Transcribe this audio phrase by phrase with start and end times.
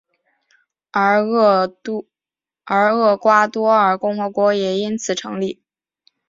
[0.89, 5.61] 而厄瓜多尔共和国也因此成立。